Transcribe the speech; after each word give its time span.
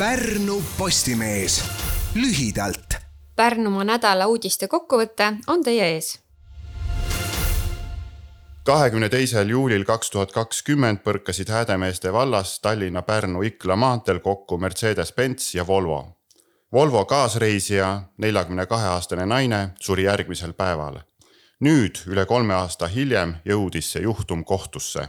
Pärnu 0.00 0.62
Postimees 0.78 1.64
lühidalt. 2.14 2.94
Pärnumaa 3.36 3.84
nädala 3.84 4.26
uudiste 4.32 4.64
kokkuvõte 4.68 5.26
on 5.52 5.60
teie 5.64 5.88
ees 5.92 6.08
kahekümne 8.64 9.10
teisel 9.12 9.52
juulil 9.52 9.84
kaks 9.84 10.10
tuhat 10.10 10.32
kakskümmend 10.32 11.02
põrkasid 11.04 11.52
Häädemeeste 11.52 12.12
vallas 12.12 12.54
Tallinna-Pärnu-Ikla 12.64 13.76
maanteel 13.76 14.24
kokku 14.24 14.56
Mercedes-Benz 14.56 15.54
ja 15.54 15.66
Volvo. 15.66 16.16
Volvo 16.72 17.04
kaasreisija, 17.04 18.02
neljakümne 18.16 18.66
kahe 18.66 18.88
aastane 18.96 19.26
naine, 19.26 19.62
suri 19.80 20.08
järgmisel 20.08 20.52
päeval. 20.52 21.00
nüüd, 21.60 22.06
üle 22.06 22.26
kolme 22.26 22.54
aasta 22.54 22.86
hiljem, 22.88 23.34
jõudis 23.44 23.92
see 23.92 24.02
juhtum 24.08 24.44
kohtusse 24.44 25.08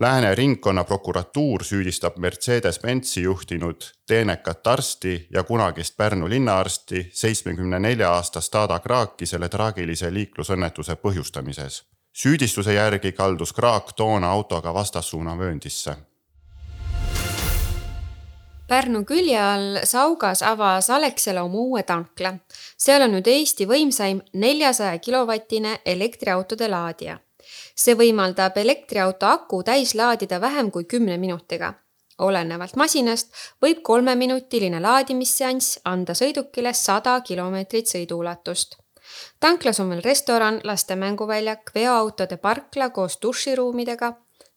Lääne 0.00 0.34
ringkonnaprokuratuur 0.34 1.64
süüdistab 1.64 2.16
Mercedes-Benzi 2.16 3.20
juhtinud 3.22 3.82
teenekat 4.06 4.66
arsti 4.66 5.26
ja 5.30 5.42
kunagist 5.42 5.96
Pärnu 5.96 6.28
linnaarsti, 6.30 7.10
seitsmekümne 7.12 7.78
nelja 7.78 8.12
aastast 8.12 8.54
Ada 8.54 8.78
Kraaki 8.78 9.26
selle 9.26 9.48
traagilise 9.48 10.14
liiklusõnnetuse 10.14 10.94
põhjustamises. 10.94 11.82
süüdistuse 12.12 12.72
järgi 12.72 13.12
kaldus 13.12 13.52
Kraak 13.52 13.92
toona 13.92 14.30
autoga 14.30 14.74
vastassuuna 14.74 15.38
vööndisse. 15.38 15.96
Pärnu 18.68 19.04
külje 19.04 19.40
all 19.42 19.78
Saugas 19.84 20.42
avas 20.42 20.90
Alexela 20.90 21.42
oma 21.42 21.58
uue 21.58 21.82
tankla. 21.82 22.34
seal 22.78 23.02
on 23.02 23.10
nüüd 23.10 23.26
Eesti 23.26 23.66
võimsaim 23.66 24.20
neljasaja 24.32 24.98
kilovatine 24.98 25.80
elektriautode 25.84 26.68
laadija 26.68 27.18
see 27.76 27.94
võimaldab 27.98 28.56
elektriauto 28.56 29.26
aku 29.26 29.62
täis 29.62 29.94
laadida 29.94 30.40
vähem 30.40 30.70
kui 30.70 30.84
kümne 30.84 31.18
minutiga. 31.18 31.74
olenevalt 32.18 32.76
masinast 32.76 33.34
võib 33.62 33.82
kolmeminutiline 33.82 34.80
laadimisseanss 34.82 35.78
anda 35.84 36.14
sõidukile 36.18 36.72
sada 36.74 37.20
kilomeetrit 37.20 37.86
sõiduulatust. 37.86 38.76
tanklas 39.40 39.80
on 39.80 39.90
veel 39.90 40.02
restoran, 40.02 40.60
laste 40.64 40.96
mänguväljak, 40.96 41.70
veoautode 41.74 42.36
parkla 42.36 42.90
koos 42.90 43.18
duširuumidega, 43.22 44.12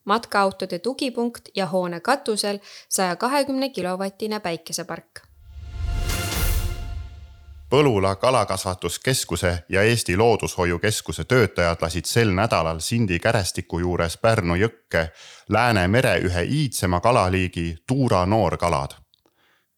matkaautode 0.06 0.80
tugipunkt 0.80 1.50
ja 1.56 1.66
hoone 1.66 2.00
katusel 2.00 2.59
saja 2.90 3.16
kahekümne 3.16 3.70
kilovatine 3.70 4.40
päikesepark 4.40 5.31
Põlula 7.72 8.16
Kalakasvatuskeskuse 8.16 9.64
ja 9.70 9.82
Eesti 9.82 10.18
Loodushoiukeskuse 10.18 11.24
töötajad 11.24 11.78
lasid 11.82 12.06
sel 12.06 12.34
nädalal 12.36 12.80
Sindi 12.80 13.20
kärestiku 13.20 13.80
juures 13.80 14.18
Pärnu 14.18 14.58
jõkke 14.60 15.06
Läänemere 15.50 16.18
ühe 16.20 16.44
iidsema 16.44 17.00
kalaliigi 17.00 17.78
tuura 17.88 18.26
noorkalad. 18.26 18.98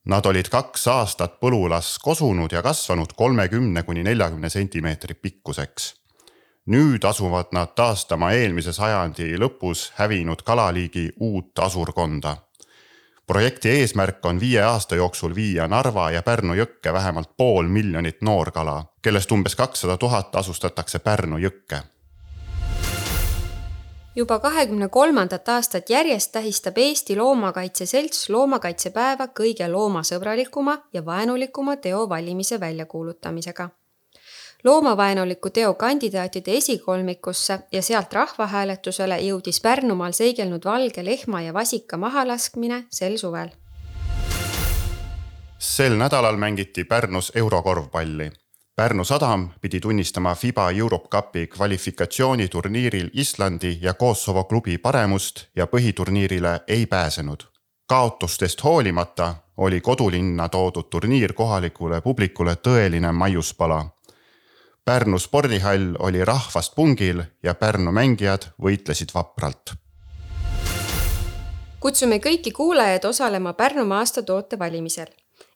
Nad 0.05 0.25
olid 0.25 0.49
kaks 0.49 0.87
aastat 0.87 1.37
põlulas 1.39 1.99
kosunud 2.01 2.51
ja 2.51 2.63
kasvanud 2.65 3.13
kolmekümne 3.15 3.83
kuni 3.83 4.03
neljakümne 4.03 4.49
sentimeetri 4.49 5.13
pikkuseks. 5.13 5.93
nüüd 6.65 7.03
asuvad 7.05 7.53
nad 7.53 7.75
taastama 7.75 8.31
eelmise 8.31 8.73
sajandi 8.73 9.37
lõpus 9.37 9.91
hävinud 9.95 10.41
kalaliigi 10.41 11.11
uut 11.19 11.59
asurkonda 11.59 12.37
projekti 13.27 13.69
eesmärk 13.69 14.25
on 14.25 14.39
viie 14.39 14.61
aasta 14.61 14.95
jooksul 14.95 15.35
viia 15.35 15.67
Narva 15.67 16.11
ja 16.11 16.23
Pärnu 16.23 16.53
jõkke 16.53 16.93
vähemalt 16.93 17.37
pool 17.37 17.67
miljonit 17.67 18.21
noorkala, 18.21 18.85
kellest 19.01 19.31
umbes 19.31 19.55
kakssada 19.55 19.97
tuhat 19.97 20.35
asustatakse 20.35 20.99
Pärnu 20.99 21.37
jõkke. 21.37 21.81
Juba 24.15 24.39
kahekümne 24.39 24.89
kolmandat 24.89 25.49
aastat 25.49 25.89
järjest 25.89 26.31
tähistab 26.31 26.77
Eesti 26.77 27.15
Loomakaitse 27.17 27.85
Selts 27.85 28.29
loomakaitsepäeva 28.29 29.27
kõige 29.27 29.71
loomasõbralikuma 29.71 30.77
ja 30.93 31.05
vaenulikuma 31.05 31.75
teo 31.75 32.09
valimise 32.09 32.59
väljakuulutamisega 32.59 33.69
loomavaenuliku 34.63 35.49
teo 35.49 35.73
kandidaatide 35.73 36.51
esikolmikusse 36.51 37.59
ja 37.71 37.81
sealt 37.81 38.13
rahvahääletusele 38.13 39.17
jõudis 39.19 39.61
Pärnumaal 39.61 40.11
seigelnud 40.11 40.65
valge 40.65 41.05
lehma 41.05 41.41
ja 41.41 41.53
vasika 41.53 41.97
mahalaskmine 41.97 42.85
sel 42.89 43.17
suvel. 43.17 43.49
sel 45.57 45.97
nädalal 45.97 46.37
mängiti 46.37 46.83
Pärnus 46.83 47.31
eurokorvpalli. 47.35 48.31
Pärnu 48.75 49.03
sadam 49.03 49.49
pidi 49.61 49.79
tunnistama 49.79 50.35
Fiba 50.35 50.71
Europe 50.71 51.07
Cupi 51.07 51.47
kvalifikatsiooniturniiril 51.47 53.09
Islandi 53.13 53.77
ja 53.81 53.93
Kosovo 53.93 54.43
klubi 54.43 54.77
paremust 54.77 55.45
ja 55.55 55.65
põhiturniirile 55.65 56.59
ei 56.67 56.85
pääsenud. 56.85 57.43
kaotustest 57.87 58.63
hoolimata 58.63 59.35
oli 59.57 59.81
kodulinna 59.81 60.49
toodud 60.49 60.83
turniir 60.89 61.33
kohalikule 61.33 62.01
publikule 62.01 62.53
tõeline 62.55 63.11
maiuspala 63.11 63.85
Pärnu 64.85 65.19
spordihall 65.19 65.95
oli 65.99 66.25
rahvast 66.25 66.75
pungil 66.75 67.21
ja 67.43 67.53
Pärnu 67.55 67.91
mängijad 67.91 68.49
võitlesid 68.61 69.13
vapralt. 69.13 69.71
kutsume 71.79 72.17
kõiki 72.17 72.51
kuulajaid 72.51 73.05
osalema 73.05 73.53
Pärnumaa 73.53 73.99
aastatoote 73.99 74.59
valimisel. 74.59 75.07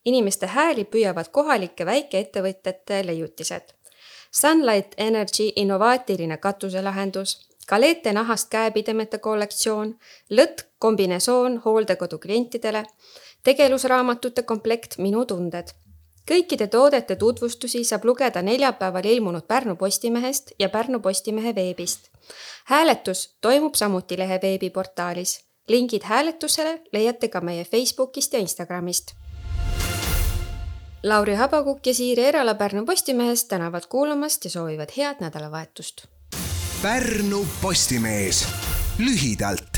inimeste 0.05 0.47
hääli 0.47 0.83
püüavad 0.83 1.27
kohalike 1.31 1.85
väikeettevõtjate 1.85 3.05
leiutised. 3.05 3.63
Sunlight 4.31 4.93
Energy 4.97 5.51
innovaatiline 5.55 6.37
katuselahendus, 6.37 7.49
Galete 7.67 8.13
nahast 8.13 8.49
käepidemete 8.49 9.17
kollektsioon, 9.17 9.95
lõtk 10.31 10.63
kombinesoon 10.79 11.61
hooldekodu 11.65 12.17
klientidele, 12.17 12.85
tegelusraamatute 13.43 14.43
komplekt 14.43 14.97
Minu 14.97 15.25
tunded 15.25 15.67
kõikide 16.31 16.67
toodete 16.67 17.15
tutvustusi 17.15 17.83
saab 17.83 18.05
lugeda 18.05 18.41
neljapäeval 18.41 19.05
ilmunud 19.05 19.47
Pärnu 19.47 19.75
Postimehest 19.75 20.51
ja 20.59 20.69
Pärnu 20.69 20.99
Postimehe 20.99 21.55
veebist. 21.55 22.09
hääletus 22.65 23.37
toimub 23.41 23.75
samuti 23.75 24.17
lehe 24.17 24.39
veebiportaalis. 24.41 25.39
lingid 25.69 26.03
hääletusele 26.03 26.81
leiate 26.93 27.27
ka 27.27 27.41
meie 27.41 27.65
Facebookist 27.65 28.33
ja 28.33 28.39
Instagramist. 28.39 29.11
Lauri 31.03 31.35
Habakuk 31.35 31.87
ja 31.87 31.93
Siiri 31.93 32.23
Erala 32.23 32.55
Pärnu 32.55 32.85
Postimehest 32.85 33.47
tänavad 33.47 33.83
kuulamast 33.89 34.43
ja 34.43 34.49
soovivad 34.49 34.89
head 34.97 35.15
nädalavahetust. 35.19 36.05
Pärnu 36.81 37.47
Postimees 37.61 38.47
lühidalt 38.99 39.76